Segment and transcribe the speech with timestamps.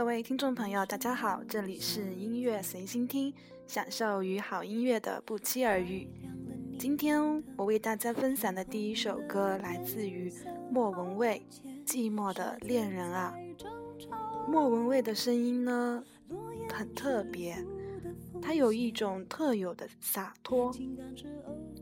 [0.00, 3.34] 各位听众朋友，大家好，这里是音乐随心听，
[3.66, 6.08] 享受与好音乐的不期而遇。
[6.78, 7.20] 今天
[7.54, 10.32] 我为大家分享的第一首歌来自于
[10.70, 11.46] 莫文蔚，
[11.86, 13.34] 《寂寞的恋人啊》。
[14.50, 16.02] 莫文蔚的声音呢，
[16.72, 17.62] 很特别，
[18.40, 20.74] 她有一种特有的洒脱，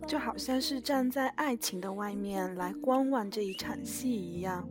[0.09, 4.69] 就好像是站在爱情的外面来观望这一场戏一样，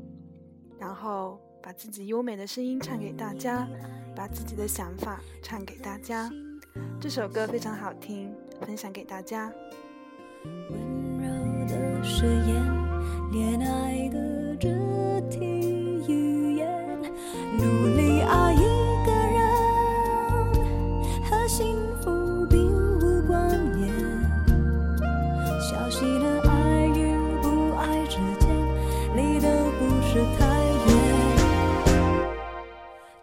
[0.77, 1.40] 然后。
[1.67, 3.67] 把自己优美的声音唱给大家，
[4.16, 6.31] 把自己的想法唱给大家。
[6.98, 9.52] 这首歌非常好听，分享给大家。
[10.45, 10.80] 温
[11.20, 12.63] 柔的誓言，
[13.34, 17.02] 恋爱的肢体语言，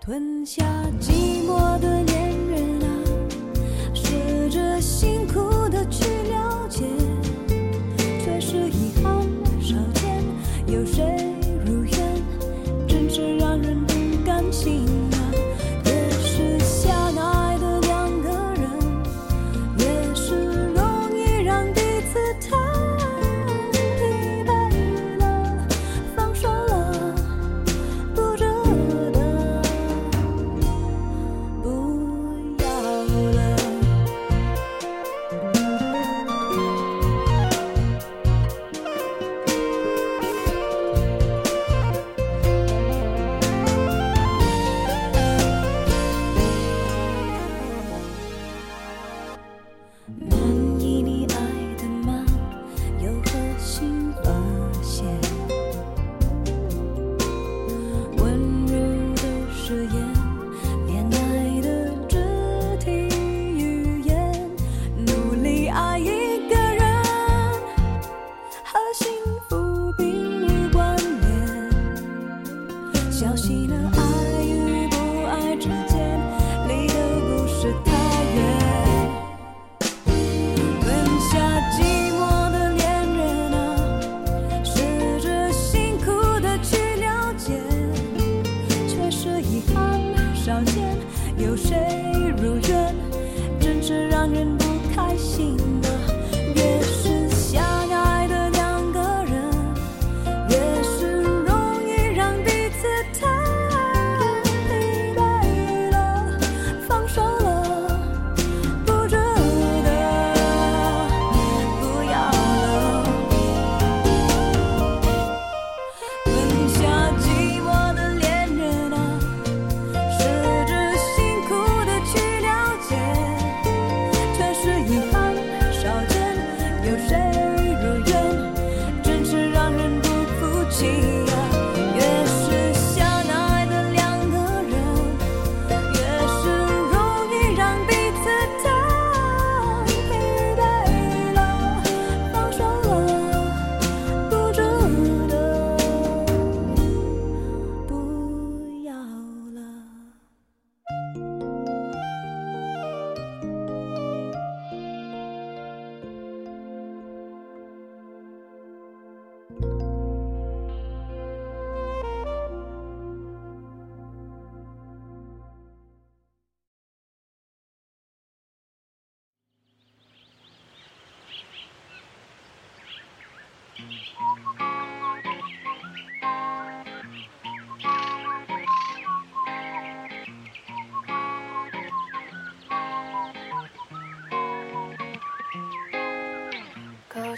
[0.05, 0.63] 吞下
[1.01, 2.04] 寂寞的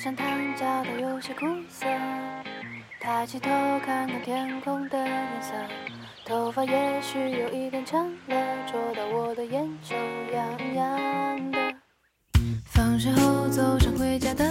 [0.07, 1.85] 口香糖嚼得有些苦涩，
[3.01, 3.51] 抬起头
[3.85, 5.53] 看看天空的颜色，
[6.25, 9.97] 头发也许有一点长了，戳到我的眼球
[10.33, 11.59] 痒痒的。
[12.67, 14.45] 放学后走上回家的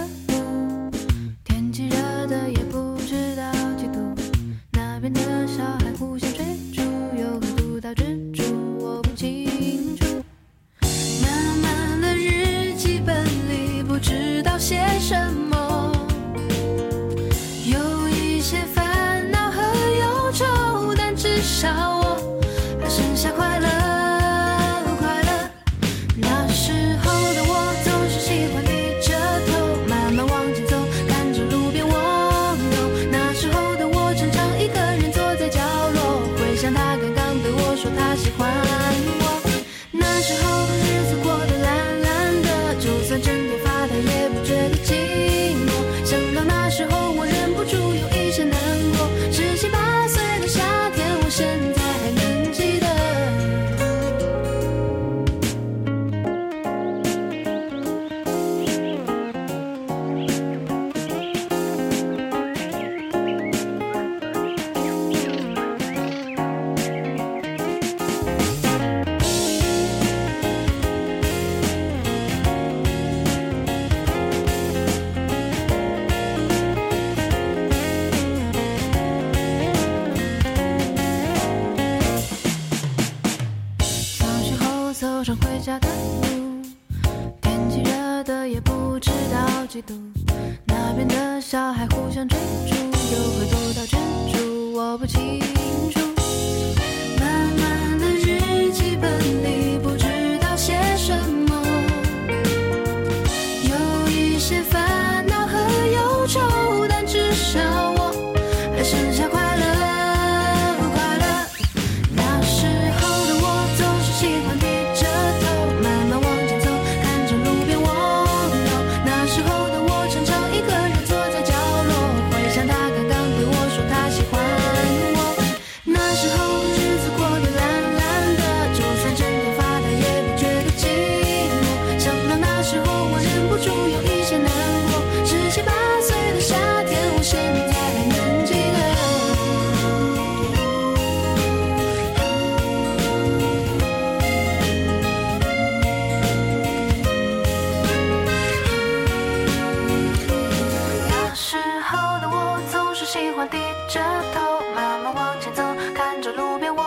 [153.96, 154.02] 着
[154.34, 155.62] 头慢慢往前走
[155.94, 156.82] 看着路边蜗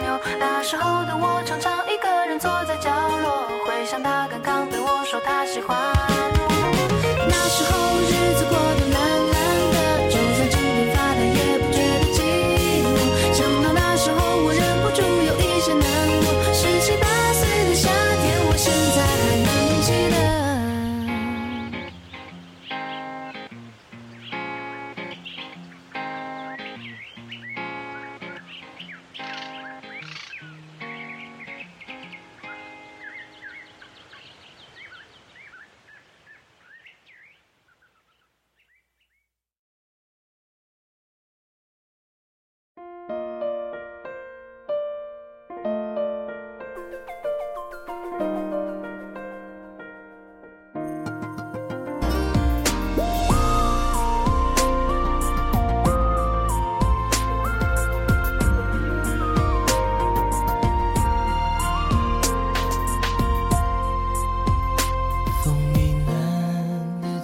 [0.00, 0.20] 牛。
[0.38, 2.90] 那时候的我常常一个人坐在角
[3.22, 5.97] 落回想他刚刚对我说他喜欢。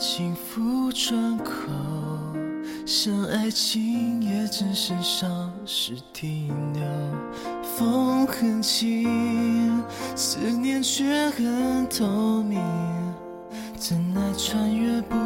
[0.06, 1.52] 幸福窗口，
[2.84, 5.26] 想爱情也只剩霎
[5.64, 6.82] 时停留。
[7.62, 9.82] 风很轻，
[10.14, 12.60] 思念却很透明，
[13.78, 15.16] 怎奈穿越不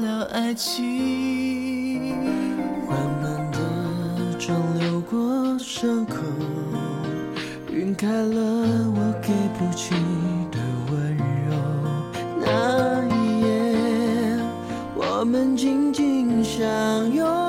[0.00, 2.16] 了爱情。
[2.88, 6.16] 缓慢的转流过伤口，
[7.70, 8.40] 晕开了，
[8.96, 9.94] 我给不起。
[15.22, 17.41] 我们紧紧相拥。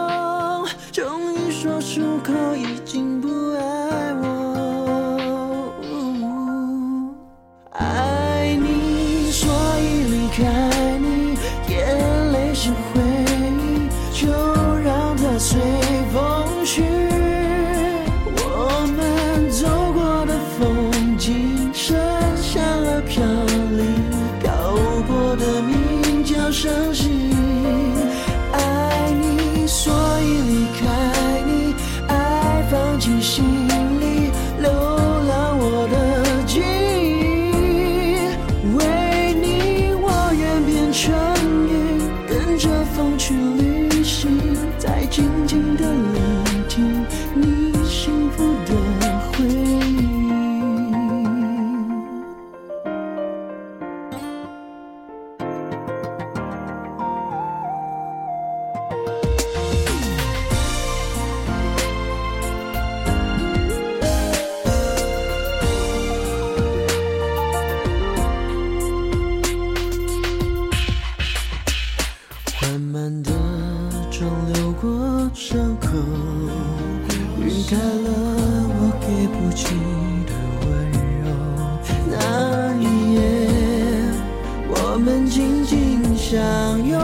[85.06, 86.42] 我们紧紧相
[86.82, 86.98] 拥，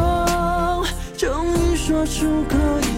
[1.18, 2.88] 终于说出口。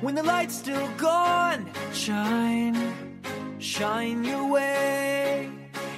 [0.00, 1.68] when the light's still gone.
[1.92, 2.76] Shine,
[3.58, 5.50] shine your way,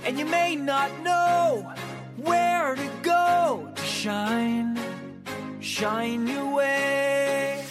[0.04, 1.73] and you may not know
[2.16, 3.73] where to go.
[3.85, 4.78] Shine,
[5.61, 7.64] shine your way.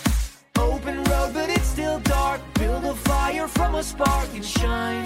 [0.57, 2.41] Open road, but it's still dark.
[2.55, 5.05] Build a fire from a spark and shine,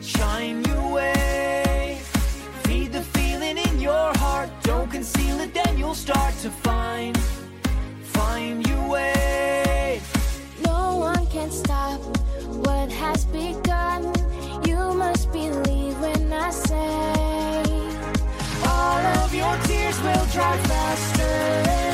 [0.00, 1.98] shine your way.
[2.64, 4.50] Feed the feeling in your heart.
[4.62, 7.16] Don't conceal it, then you'll start to find,
[8.02, 9.67] find your way
[11.38, 12.00] can't stop
[12.66, 14.02] what has begun.
[14.66, 17.62] You must believe when I say
[18.66, 21.87] all of your tears will dry faster.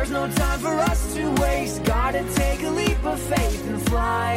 [0.00, 1.84] There's no time for us to waste.
[1.84, 4.34] Gotta take a leap of faith and fly,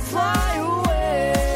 [0.00, 1.47] fly away.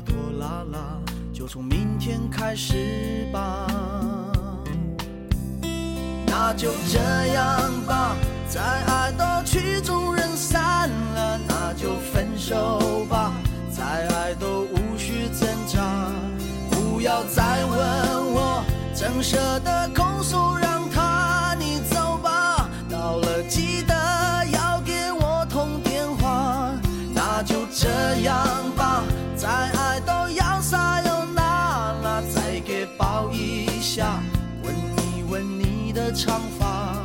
[0.00, 0.98] 拖拉拉，
[1.32, 3.66] 就从明天开始吧。
[6.26, 6.98] 那就这
[7.32, 8.14] 样吧，
[8.48, 13.32] 再爱的曲终人散了，那就分手吧，
[13.70, 15.80] 再爱都无需挣扎，
[16.70, 20.69] 不要再问我，怎舍得空诉，让
[34.00, 34.18] 下，
[34.62, 36.96] 吻一吻你的长发，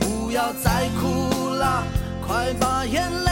[0.00, 1.84] 不要再哭啦，
[2.26, 3.31] 快把眼泪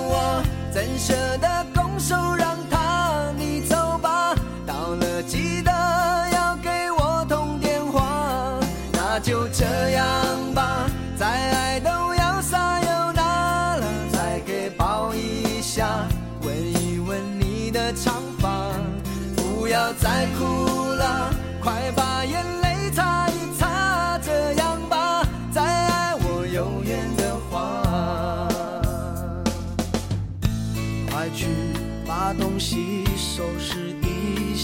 [1.01, 4.35] 舍得拱手让他你走吧，
[4.67, 5.71] 到了记得
[6.31, 8.59] 要给我通电话，
[8.93, 10.05] 那就这样
[10.53, 10.85] 吧，
[11.17, 13.83] 再爱都要撒又那了，
[14.13, 16.05] 再给抱一下，
[16.43, 18.69] 吻一吻你的长发，
[19.35, 20.60] 不要再哭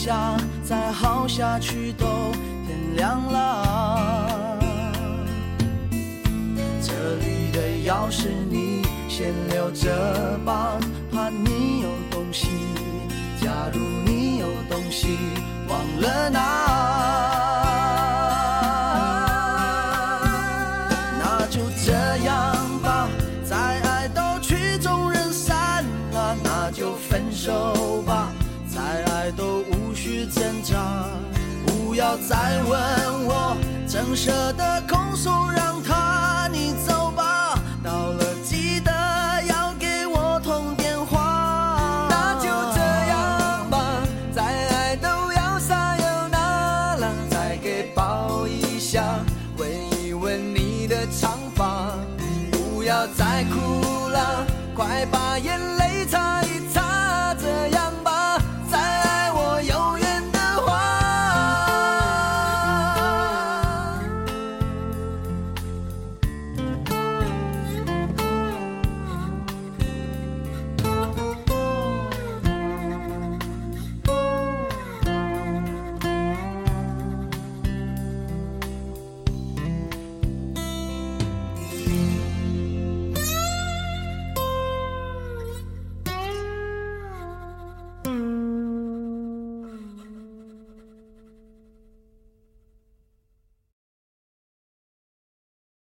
[0.07, 2.05] 下，再耗下去都
[2.65, 4.57] 天亮了。
[6.81, 10.77] 这里的钥匙你先留着吧，
[11.11, 12.47] 怕你有东西。
[13.41, 15.17] 假如你有东西
[15.67, 16.39] 忘了拿，
[21.19, 21.91] 那就这
[22.23, 23.09] 样吧，
[23.43, 27.73] 再爱都曲终人散了，那就分手
[31.97, 33.57] 不要再问我，
[33.87, 35.66] 怎舍得控诉，让